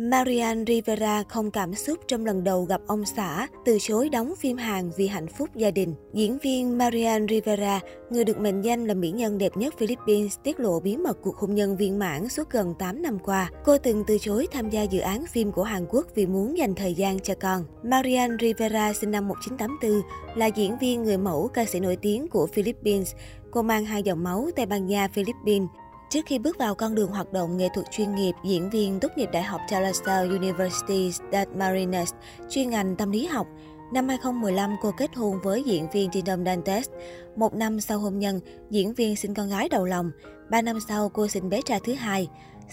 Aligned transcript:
Marian 0.00 0.64
Rivera 0.66 1.22
không 1.28 1.50
cảm 1.50 1.74
xúc 1.74 1.98
trong 2.08 2.26
lần 2.26 2.44
đầu 2.44 2.64
gặp 2.64 2.80
ông 2.86 3.04
xã, 3.04 3.48
từ 3.64 3.78
chối 3.80 4.08
đóng 4.08 4.34
phim 4.38 4.56
Hàn 4.56 4.90
vì 4.96 5.06
hạnh 5.08 5.26
phúc 5.26 5.48
gia 5.54 5.70
đình. 5.70 5.94
Diễn 6.12 6.38
viên 6.42 6.78
Marian 6.78 7.26
Rivera, 7.28 7.80
người 8.10 8.24
được 8.24 8.38
mệnh 8.40 8.60
danh 8.60 8.86
là 8.86 8.94
mỹ 8.94 9.10
nhân 9.10 9.38
đẹp 9.38 9.56
nhất 9.56 9.74
Philippines, 9.78 10.36
tiết 10.44 10.60
lộ 10.60 10.80
bí 10.80 10.96
mật 10.96 11.18
cuộc 11.22 11.36
hôn 11.36 11.54
nhân 11.54 11.76
viên 11.76 11.98
mãn 11.98 12.28
suốt 12.28 12.50
gần 12.50 12.74
8 12.78 13.02
năm 13.02 13.18
qua. 13.18 13.50
Cô 13.64 13.78
từng 13.78 14.04
từ 14.06 14.18
chối 14.18 14.46
tham 14.52 14.70
gia 14.70 14.82
dự 14.82 15.00
án 15.00 15.26
phim 15.26 15.52
của 15.52 15.62
Hàn 15.62 15.86
Quốc 15.88 16.06
vì 16.14 16.26
muốn 16.26 16.58
dành 16.58 16.74
thời 16.74 16.94
gian 16.94 17.20
cho 17.20 17.34
con. 17.40 17.64
Marian 17.82 18.36
Rivera 18.40 18.92
sinh 18.92 19.10
năm 19.10 19.28
1984, 19.28 20.02
là 20.34 20.46
diễn 20.46 20.78
viên 20.78 21.02
người 21.02 21.18
mẫu 21.18 21.48
ca 21.54 21.64
sĩ 21.64 21.80
nổi 21.80 21.96
tiếng 21.96 22.28
của 22.28 22.46
Philippines. 22.46 23.14
Cô 23.50 23.62
mang 23.62 23.84
hai 23.84 24.02
dòng 24.02 24.24
máu 24.24 24.48
Tây 24.56 24.66
Ban 24.66 24.86
Nha 24.86 25.08
Philippines. 25.08 25.68
Trước 26.10 26.26
khi 26.26 26.38
bước 26.38 26.58
vào 26.58 26.74
con 26.74 26.94
đường 26.94 27.10
hoạt 27.10 27.32
động 27.32 27.56
nghệ 27.56 27.68
thuật 27.74 27.86
chuyên 27.90 28.14
nghiệp, 28.14 28.32
diễn 28.44 28.70
viên 28.70 29.00
tốt 29.00 29.08
nghiệp 29.16 29.28
Đại 29.32 29.42
học 29.42 29.60
Talasau 29.70 30.22
University 30.22 31.12
State 31.12 31.50
Marinas, 31.56 32.12
chuyên 32.50 32.70
ngành 32.70 32.96
tâm 32.96 33.10
lý 33.10 33.26
học. 33.26 33.46
Năm 33.92 34.08
2015, 34.08 34.76
cô 34.82 34.92
kết 34.96 35.14
hôn 35.16 35.40
với 35.42 35.62
diễn 35.62 35.90
viên 35.92 36.10
Dindom 36.12 36.44
Dantes. 36.44 36.88
Một 37.36 37.54
năm 37.54 37.80
sau 37.80 37.98
hôn 37.98 38.18
nhân, 38.18 38.40
diễn 38.70 38.94
viên 38.94 39.16
sinh 39.16 39.34
con 39.34 39.48
gái 39.48 39.68
đầu 39.68 39.84
lòng. 39.84 40.10
Ba 40.50 40.62
năm 40.62 40.78
sau, 40.88 41.08
cô 41.08 41.28
sinh 41.28 41.48
bé 41.48 41.60
trai 41.62 41.80
thứ 41.84 41.94
hai. 41.94 42.28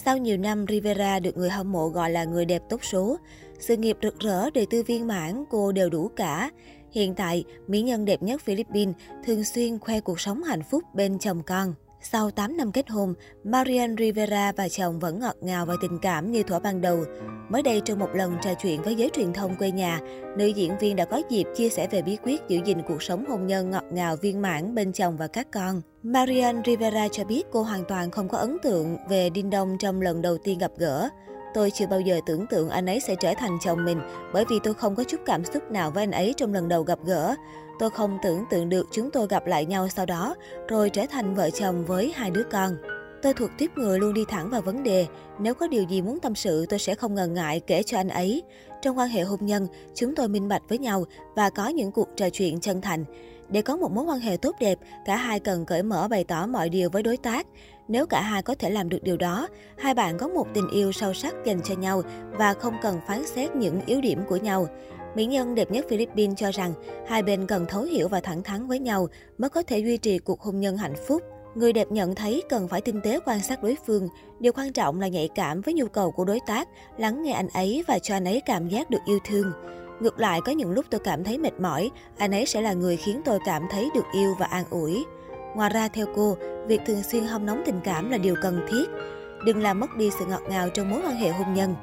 Sau 0.06 0.18
nhiều 0.18 0.38
năm, 0.38 0.66
Rivera 0.70 1.20
được 1.20 1.38
người 1.38 1.50
hâm 1.50 1.72
mộ 1.72 1.90
gọi 1.90 2.12
là 2.12 2.24
người 2.24 2.46
đẹp 2.46 2.62
tốt 2.70 2.84
số. 2.84 3.18
Sự 3.60 3.78
nghiệp 3.78 3.98
rực 4.04 4.20
rỡ, 4.20 4.50
đời 4.50 4.66
tư 4.66 4.84
viên 4.84 5.08
mãn, 5.08 5.44
cô 5.50 5.72
đều 5.72 5.90
đủ 5.90 6.12
cả. 6.16 6.52
Hiện 6.92 7.16
tại, 7.16 7.44
mỹ 7.68 7.82
nhân 7.82 8.06
đẹp 8.06 8.24
nhất 8.24 8.42
Philippines 8.42 8.96
thường 9.26 9.44
xuyên 9.44 9.80
khoe 9.80 10.00
cuộc 10.00 10.20
sống 10.20 10.44
hạnh 10.44 10.64
phúc 10.72 10.84
bên 10.94 11.20
chồng 11.20 11.44
con. 11.44 11.74
Sau 12.12 12.32
8 12.32 12.58
năm 12.58 12.72
kết 12.72 12.90
hôn, 12.90 13.14
Marian 13.44 13.96
Rivera 13.98 14.52
và 14.52 14.70
chồng 14.70 15.00
vẫn 15.00 15.20
ngọt 15.20 15.36
ngào 15.42 15.66
và 15.66 15.74
tình 15.82 16.00
cảm 16.00 16.32
như 16.32 16.44
thuở 16.44 16.60
ban 16.60 16.82
đầu. 16.82 17.04
Mới 17.50 17.62
đây 17.62 17.82
trong 17.86 18.00
một 18.00 18.10
lần 18.14 18.36
trò 18.42 18.54
chuyện 18.54 18.82
với 18.82 18.96
giới 18.96 19.10
truyền 19.14 19.34
thông 19.34 19.56
quê 19.56 19.72
nhà, 19.72 20.00
nữ 20.38 20.46
diễn 20.46 20.78
viên 20.80 20.96
đã 20.96 21.06
có 21.06 21.22
dịp 21.30 21.44
chia 21.56 21.70
sẻ 21.70 21.88
về 21.92 22.02
bí 22.02 22.18
quyết 22.24 22.42
giữ 22.48 22.60
gìn 22.66 22.82
cuộc 22.88 23.04
sống 23.04 23.26
hôn 23.30 23.48
nhân 23.48 23.72
ngọt 23.72 23.84
ngào 23.92 24.16
viên 24.16 24.42
mãn 24.42 24.76
bên 24.76 24.94
chồng 24.94 25.18
và 25.18 25.28
các 25.28 25.48
con. 25.52 25.82
Marian 26.04 26.62
Rivera 26.66 27.08
cho 27.08 27.24
biết 27.24 27.44
cô 27.52 27.64
hoàn 27.64 27.84
toàn 27.88 28.12
không 28.12 28.30
có 28.30 28.38
ấn 28.38 28.58
tượng 28.64 28.98
về 29.10 29.30
Đinh 29.30 29.50
Đông 29.50 29.78
trong 29.78 30.02
lần 30.02 30.22
đầu 30.22 30.38
tiên 30.38 30.58
gặp 30.58 30.72
gỡ. 30.78 31.10
Tôi 31.56 31.72
chưa 31.72 31.88
bao 31.88 32.02
giờ 32.02 32.20
tưởng 32.26 32.48
tượng 32.48 32.70
anh 32.70 32.86
ấy 32.86 33.00
sẽ 33.00 33.16
trở 33.16 33.34
thành 33.38 33.58
chồng 33.62 33.86
mình 33.86 34.02
bởi 34.34 34.46
vì 34.50 34.60
tôi 34.64 34.74
không 34.74 34.96
có 34.96 35.04
chút 35.04 35.22
cảm 35.26 35.46
xúc 35.46 35.72
nào 35.72 35.92
với 35.92 36.04
anh 36.04 36.12
ấy 36.12 36.34
trong 36.38 36.54
lần 36.54 36.68
đầu 36.68 36.84
gặp 36.84 37.00
gỡ. 37.06 37.36
Tôi 37.80 37.90
không 37.90 38.18
tưởng 38.24 38.46
tượng 38.50 38.70
được 38.70 38.88
chúng 38.92 39.12
tôi 39.12 39.28
gặp 39.28 39.48
lại 39.48 39.66
nhau 39.66 39.88
sau 39.90 40.06
đó, 40.06 40.36
rồi 40.68 40.90
trở 40.90 41.06
thành 41.06 41.36
vợ 41.36 41.50
chồng 41.50 41.86
với 41.86 42.14
hai 42.16 42.32
đứa 42.32 42.44
con. 42.52 42.78
Tôi 43.22 43.34
thuộc 43.34 43.50
tiếp 43.58 43.72
người 43.76 44.00
luôn 44.00 44.14
đi 44.14 44.26
thẳng 44.28 44.50
vào 44.50 44.62
vấn 44.62 44.84
đề. 44.84 45.08
Nếu 45.40 45.54
có 45.54 45.68
điều 45.68 45.84
gì 45.84 46.02
muốn 46.02 46.20
tâm 46.20 46.36
sự, 46.36 46.66
tôi 46.66 46.80
sẽ 46.80 46.96
không 46.96 47.16
ngần 47.16 47.34
ngại 47.34 47.60
kể 47.60 47.84
cho 47.84 47.98
anh 47.98 48.10
ấy. 48.10 48.44
Trong 48.82 48.98
quan 48.98 49.10
hệ 49.10 49.22
hôn 49.22 49.40
nhân, 49.42 49.68
chúng 49.96 50.16
tôi 50.16 50.28
minh 50.28 50.48
bạch 50.48 50.62
với 50.70 50.78
nhau 50.78 51.06
và 51.36 51.50
có 51.50 51.68
những 51.68 51.92
cuộc 51.92 52.08
trò 52.16 52.30
chuyện 52.30 52.60
chân 52.60 52.82
thành. 52.82 53.06
Để 53.50 53.62
có 53.62 53.76
một 53.76 53.92
mối 53.92 54.06
quan 54.06 54.20
hệ 54.20 54.38
tốt 54.38 54.56
đẹp, 54.60 54.80
cả 55.06 55.16
hai 55.16 55.40
cần 55.40 55.66
cởi 55.66 55.84
mở 55.84 56.08
bày 56.08 56.24
tỏ 56.24 56.46
mọi 56.46 56.70
điều 56.70 56.90
với 56.90 57.04
đối 57.04 57.18
tác. 57.18 57.48
Nếu 57.88 58.06
cả 58.06 58.22
hai 58.22 58.42
có 58.42 58.56
thể 58.60 58.70
làm 58.70 58.90
được 58.90 59.04
điều 59.04 59.18
đó, 59.18 59.48
hai 59.78 59.94
bạn 59.94 60.18
có 60.18 60.28
một 60.28 60.48
tình 60.54 60.70
yêu 60.70 60.92
sâu 60.92 61.14
sắc 61.14 61.36
dành 61.46 61.62
cho 61.64 61.76
nhau 61.76 62.02
và 62.32 62.54
không 62.54 62.74
cần 62.82 63.00
phán 63.08 63.26
xét 63.26 63.56
những 63.56 63.82
yếu 63.86 64.02
điểm 64.02 64.20
của 64.28 64.36
nhau. 64.36 64.68
Mỹ 65.16 65.26
nhân 65.26 65.56
đẹp 65.56 65.72
nhất 65.72 65.86
Philippines 65.90 66.38
cho 66.38 66.52
rằng 66.52 66.74
hai 67.08 67.24
bên 67.24 67.48
cần 67.48 67.66
thấu 67.70 67.84
hiểu 67.84 68.08
và 68.08 68.20
thẳng 68.20 68.44
thắn 68.44 68.68
với 68.68 68.80
nhau 68.80 69.08
mới 69.38 69.50
có 69.50 69.64
thể 69.64 69.80
duy 69.80 69.98
trì 69.98 70.20
cuộc 70.20 70.42
hôn 70.42 70.60
nhân 70.60 70.78
hạnh 70.78 70.96
phúc. 71.08 71.22
Người 71.56 71.74
đẹp 71.74 71.92
nhận 71.92 72.16
thấy 72.16 72.44
cần 72.50 72.68
phải 72.68 72.82
tinh 72.82 73.02
tế 73.02 73.20
quan 73.26 73.40
sát 73.40 73.64
đối 73.64 73.78
phương. 73.86 74.10
Điều 74.40 74.54
quan 74.54 74.74
trọng 74.74 75.00
là 75.00 75.08
nhạy 75.08 75.30
cảm 75.36 75.62
với 75.62 75.74
nhu 75.74 75.88
cầu 75.88 76.12
của 76.12 76.26
đối 76.26 76.40
tác, 76.48 76.68
lắng 76.98 77.24
nghe 77.24 77.32
anh 77.32 77.48
ấy 77.54 77.84
và 77.88 78.00
cho 78.00 78.16
anh 78.16 78.26
ấy 78.26 78.42
cảm 78.46 78.68
giác 78.68 78.90
được 78.90 79.02
yêu 79.06 79.20
thương. 79.26 79.52
Ngược 80.00 80.20
lại, 80.20 80.42
có 80.46 80.52
những 80.52 80.72
lúc 80.72 80.86
tôi 80.90 81.00
cảm 81.04 81.24
thấy 81.24 81.38
mệt 81.38 81.60
mỏi, 81.60 81.92
anh 82.18 82.32
ấy 82.32 82.46
sẽ 82.46 82.62
là 82.62 82.74
người 82.74 82.98
khiến 82.98 83.22
tôi 83.26 83.40
cảm 83.46 83.64
thấy 83.72 83.90
được 83.96 84.06
yêu 84.14 84.36
và 84.40 84.46
an 84.46 84.66
ủi. 84.70 85.06
Ngoài 85.56 85.70
ra, 85.70 85.88
theo 85.88 86.06
cô, 86.16 86.38
việc 86.68 86.82
thường 86.86 87.04
xuyên 87.04 87.24
hâm 87.24 87.46
nóng 87.46 87.64
tình 87.66 87.80
cảm 87.84 88.12
là 88.12 88.18
điều 88.18 88.36
cần 88.42 88.62
thiết. 88.70 88.86
Đừng 89.46 89.62
làm 89.62 89.80
mất 89.80 89.96
đi 89.98 90.10
sự 90.20 90.26
ngọt 90.26 90.42
ngào 90.50 90.70
trong 90.70 90.90
mối 90.90 91.02
quan 91.06 91.16
hệ 91.16 91.30
hôn 91.30 91.54
nhân. 91.54 91.76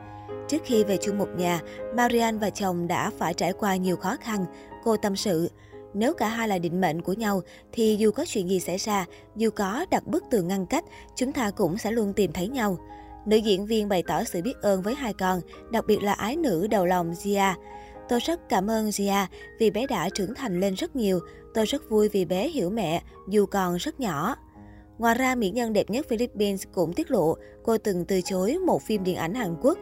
Trước 0.49 0.59
khi 0.65 0.85
về 0.85 0.97
chung 0.97 1.19
một 1.19 1.29
nhà, 1.37 1.61
Marian 1.95 2.39
và 2.39 2.51
chồng 2.51 2.89
đã 2.89 3.11
phải 3.19 3.35
trải 3.35 3.53
qua 3.53 3.77
nhiều 3.77 3.97
khó 3.97 4.17
khăn. 4.21 4.45
Cô 4.85 4.97
tâm 4.97 5.17
sự, 5.17 5.51
nếu 5.95 6.15
cả 6.15 6.29
hai 6.29 6.49
là 6.49 6.59
định 6.59 6.81
mệnh 6.81 7.03
của 7.03 7.13
nhau, 7.13 7.41
thì 7.73 7.97
dù 7.99 8.11
có 8.11 8.25
chuyện 8.25 8.49
gì 8.49 8.61
xảy 8.61 8.77
ra, 8.77 9.07
dù 9.37 9.51
có 9.51 9.87
đặt 9.91 10.07
bức 10.07 10.25
tường 10.31 10.49
ngăn 10.49 10.67
cách, 10.67 10.85
chúng 11.15 11.33
ta 11.33 11.51
cũng 11.51 11.79
sẽ 11.79 11.91
luôn 11.91 12.13
tìm 12.13 12.33
thấy 12.33 12.49
nhau. 12.49 12.79
Nữ 13.27 13.37
diễn 13.37 13.67
viên 13.67 13.89
bày 13.89 14.03
tỏ 14.07 14.25
sự 14.25 14.43
biết 14.43 14.55
ơn 14.63 14.83
với 14.83 14.95
hai 14.95 15.13
con, 15.13 15.41
đặc 15.71 15.85
biệt 15.87 16.03
là 16.03 16.13
ái 16.13 16.37
nữ 16.37 16.67
đầu 16.67 16.87
lòng 16.87 17.13
Zia. 17.13 17.55
Tôi 18.09 18.21
rất 18.21 18.49
cảm 18.49 18.71
ơn 18.71 18.91
gia 18.93 19.27
vì 19.59 19.71
bé 19.71 19.87
đã 19.87 20.09
trưởng 20.15 20.35
thành 20.35 20.61
lên 20.61 20.75
rất 20.75 20.97
nhiều. 20.97 21.21
Tôi 21.55 21.65
rất 21.67 21.91
vui 21.91 22.09
vì 22.09 22.25
bé 22.25 22.49
hiểu 22.49 22.71
mẹ, 22.71 23.03
dù 23.29 23.47
còn 23.47 23.77
rất 23.77 24.01
nhỏ. 24.01 24.37
Ngoài 24.99 25.15
ra, 25.15 25.35
mỹ 25.35 25.51
nhân 25.51 25.73
đẹp 25.73 25.91
nhất 25.91 26.07
Philippines 26.09 26.63
cũng 26.73 26.93
tiết 26.93 27.11
lộ 27.11 27.37
cô 27.63 27.79
từng 27.79 28.05
từ 28.05 28.21
chối 28.21 28.59
một 28.67 28.83
phim 28.83 29.05
điện 29.05 29.17
ảnh 29.17 29.35
Hàn 29.35 29.57
Quốc. 29.63 29.79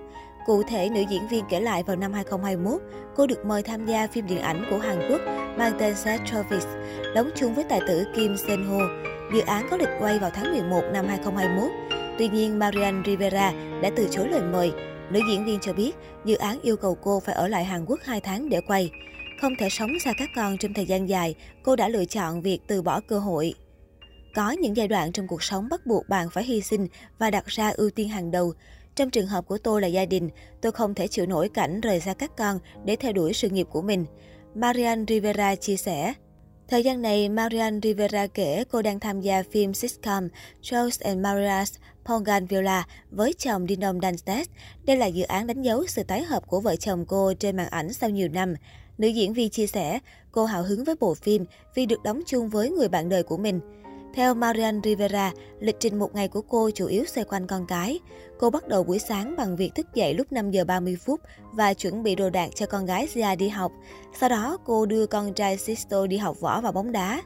Cụ 0.46 0.62
thể, 0.62 0.88
nữ 0.88 1.00
diễn 1.10 1.28
viên 1.28 1.44
kể 1.48 1.60
lại 1.60 1.82
vào 1.82 1.96
năm 1.96 2.12
2021, 2.12 2.80
cô 3.16 3.26
được 3.26 3.44
mời 3.44 3.62
tham 3.62 3.86
gia 3.86 4.06
phim 4.06 4.26
điện 4.26 4.38
ảnh 4.38 4.64
của 4.70 4.78
Hàn 4.78 5.08
Quốc 5.10 5.20
mang 5.58 5.72
tên 5.78 5.96
Set 5.96 6.20
Travis, 6.26 6.66
đóng 7.14 7.30
chung 7.34 7.54
với 7.54 7.64
tài 7.64 7.80
tử 7.88 8.04
Kim 8.16 8.36
Sen 8.36 8.64
Ho. 8.64 8.78
Dự 9.34 9.40
án 9.40 9.66
có 9.70 9.76
lịch 9.76 9.88
quay 10.00 10.18
vào 10.18 10.30
tháng 10.34 10.52
11 10.52 10.82
năm 10.92 11.06
2021. 11.08 11.70
Tuy 12.18 12.28
nhiên, 12.28 12.58
Marian 12.58 13.02
Rivera 13.06 13.52
đã 13.82 13.90
từ 13.96 14.08
chối 14.10 14.28
lời 14.28 14.42
mời. 14.42 14.72
Nữ 15.10 15.20
diễn 15.28 15.44
viên 15.44 15.60
cho 15.60 15.72
biết, 15.72 15.92
dự 16.24 16.36
án 16.36 16.60
yêu 16.62 16.76
cầu 16.76 16.94
cô 16.94 17.20
phải 17.20 17.34
ở 17.34 17.48
lại 17.48 17.64
Hàn 17.64 17.84
Quốc 17.84 18.00
2 18.04 18.20
tháng 18.20 18.48
để 18.48 18.60
quay. 18.60 18.90
Không 19.40 19.52
thể 19.58 19.68
sống 19.70 19.90
xa 20.04 20.12
các 20.18 20.28
con 20.36 20.58
trong 20.58 20.74
thời 20.74 20.86
gian 20.86 21.08
dài, 21.08 21.34
cô 21.62 21.76
đã 21.76 21.88
lựa 21.88 22.04
chọn 22.04 22.42
việc 22.42 22.60
từ 22.66 22.82
bỏ 22.82 23.00
cơ 23.00 23.18
hội. 23.18 23.54
Có 24.34 24.50
những 24.50 24.76
giai 24.76 24.88
đoạn 24.88 25.12
trong 25.12 25.26
cuộc 25.26 25.42
sống 25.42 25.68
bắt 25.68 25.86
buộc 25.86 26.08
bạn 26.08 26.30
phải 26.30 26.44
hy 26.44 26.60
sinh 26.60 26.86
và 27.18 27.30
đặt 27.30 27.46
ra 27.46 27.70
ưu 27.70 27.90
tiên 27.90 28.08
hàng 28.08 28.30
đầu. 28.30 28.52
Trong 28.94 29.10
trường 29.10 29.26
hợp 29.26 29.46
của 29.46 29.58
tôi 29.58 29.80
là 29.80 29.88
gia 29.88 30.04
đình, 30.04 30.30
tôi 30.60 30.72
không 30.72 30.94
thể 30.94 31.08
chịu 31.08 31.26
nổi 31.26 31.48
cảnh 31.48 31.80
rời 31.80 32.00
xa 32.00 32.14
các 32.14 32.36
con 32.36 32.58
để 32.84 32.96
theo 32.96 33.12
đuổi 33.12 33.32
sự 33.32 33.48
nghiệp 33.48 33.66
của 33.70 33.82
mình. 33.82 34.06
Marian 34.54 35.04
Rivera 35.08 35.54
chia 35.54 35.76
sẻ. 35.76 36.14
Thời 36.70 36.82
gian 36.82 37.02
này, 37.02 37.28
Marian 37.28 37.80
Rivera 37.82 38.26
kể 38.26 38.64
cô 38.70 38.82
đang 38.82 39.00
tham 39.00 39.20
gia 39.20 39.42
phim 39.42 39.74
sitcom 39.74 40.28
Charles 40.62 41.00
and 41.00 41.20
Maria's 41.20 41.78
Ponganvilla 42.04 42.86
với 43.10 43.32
chồng 43.32 43.66
Dinom 43.68 44.00
Dantes. 44.00 44.46
Đây 44.84 44.96
là 44.96 45.06
dự 45.06 45.22
án 45.22 45.46
đánh 45.46 45.62
dấu 45.62 45.86
sự 45.86 46.02
tái 46.02 46.22
hợp 46.22 46.46
của 46.46 46.60
vợ 46.60 46.76
chồng 46.76 47.04
cô 47.08 47.32
trên 47.34 47.56
màn 47.56 47.68
ảnh 47.70 47.92
sau 47.92 48.10
nhiều 48.10 48.28
năm. 48.28 48.54
Nữ 48.98 49.08
diễn 49.08 49.32
viên 49.32 49.50
chia 49.50 49.66
sẻ, 49.66 49.98
cô 50.32 50.44
hào 50.44 50.62
hứng 50.62 50.84
với 50.84 50.94
bộ 51.00 51.14
phim 51.14 51.44
vì 51.74 51.86
được 51.86 52.02
đóng 52.02 52.22
chung 52.26 52.48
với 52.48 52.70
người 52.70 52.88
bạn 52.88 53.08
đời 53.08 53.22
của 53.22 53.36
mình. 53.36 53.60
Theo 54.14 54.34
Marian 54.34 54.80
Rivera, 54.84 55.32
lịch 55.60 55.76
trình 55.80 55.98
một 55.98 56.14
ngày 56.14 56.28
của 56.28 56.42
cô 56.42 56.70
chủ 56.74 56.86
yếu 56.86 57.04
xoay 57.04 57.24
quanh 57.24 57.46
con 57.46 57.66
cái. 57.66 58.00
Cô 58.38 58.50
bắt 58.50 58.68
đầu 58.68 58.84
buổi 58.84 58.98
sáng 58.98 59.34
bằng 59.36 59.56
việc 59.56 59.74
thức 59.74 59.86
dậy 59.94 60.14
lúc 60.14 60.32
5 60.32 60.50
giờ 60.50 60.64
30 60.64 60.96
phút 61.06 61.20
và 61.52 61.74
chuẩn 61.74 62.02
bị 62.02 62.14
đồ 62.14 62.30
đạc 62.30 62.48
cho 62.54 62.66
con 62.66 62.86
gái 62.86 63.08
Zia 63.14 63.36
đi 63.36 63.48
học. 63.48 63.72
Sau 64.20 64.28
đó, 64.28 64.58
cô 64.64 64.86
đưa 64.86 65.06
con 65.06 65.34
trai 65.34 65.56
Sisto 65.56 66.06
đi 66.06 66.16
học 66.16 66.40
võ 66.40 66.60
và 66.60 66.72
bóng 66.72 66.92
đá. 66.92 67.22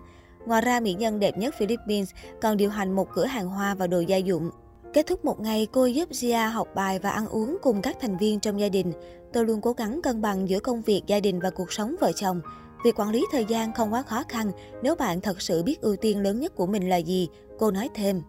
Ngoài 0.47 0.63
ra, 0.63 0.81
mỹ 0.81 0.95
nhân 0.95 1.21
đẹp 1.21 1.39
nhất 1.39 1.55
Philippines 1.59 2.11
còn 2.41 2.57
điều 2.57 2.71
hành 2.71 2.93
một 2.93 3.09
cửa 3.15 3.27
hàng 3.27 3.49
hoa 3.49 3.75
và 3.75 3.87
đồ 3.87 4.01
gia 4.01 4.17
dụng. 4.17 4.51
Kết 4.93 5.07
thúc 5.07 5.25
một 5.25 5.41
ngày, 5.41 5.67
cô 5.73 5.87
giúp 5.87 6.11
Zia 6.11 6.51
học 6.51 6.69
bài 6.75 6.99
và 6.99 7.11
ăn 7.11 7.29
uống 7.29 7.57
cùng 7.63 7.83
các 7.83 7.97
thành 8.01 8.17
viên 8.17 8.41
trong 8.41 8.61
gia 8.61 8.69
đình. 8.69 8.93
Tôi 9.33 9.45
luôn 9.45 9.61
cố 9.61 9.73
gắng 9.73 10.01
cân 10.03 10.23
bằng 10.23 10.49
giữa 10.49 10.61
công 10.61 10.83
việc, 10.83 11.03
gia 11.07 11.21
đình 11.21 11.41
và 11.41 11.51
cuộc 11.51 11.73
sống 11.73 11.97
vợ 12.01 12.13
chồng. 12.13 12.41
Việc 12.85 13.01
quản 13.01 13.11
lý 13.11 13.25
thời 13.33 13.45
gian 13.45 13.73
không 13.73 13.93
quá 13.93 14.03
khó 14.03 14.23
khăn 14.29 14.53
nếu 14.83 14.95
bạn 14.95 15.21
thật 15.21 15.43
sự 15.43 15.63
biết 15.63 15.81
ưu 15.81 15.97
tiên 15.97 16.23
lớn 16.23 16.41
nhất 16.41 16.55
của 16.57 16.67
mình 16.67 16.89
là 16.89 16.97
gì, 16.97 17.29
cô 17.59 17.71
nói 17.71 17.91
thêm. 17.95 18.23